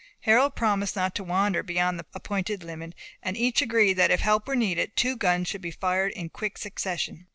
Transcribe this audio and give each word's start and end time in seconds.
Harold 0.21 0.55
promised 0.55 0.95
not 0.95 1.13
to 1.13 1.23
wander 1.23 1.61
beyond 1.61 1.99
the 1.99 2.05
appointed 2.15 2.63
limit; 2.63 2.95
and 3.21 3.37
each 3.37 3.61
agreed 3.61 3.93
that 3.93 4.09
if 4.09 4.21
help 4.21 4.47
were 4.47 4.55
needed, 4.55 4.95
two 4.95 5.15
guns 5.15 5.47
should 5.47 5.61
be 5.61 5.69
fired 5.69 6.11
in 6.13 6.27
quick 6.27 6.57
succession. 6.57 7.27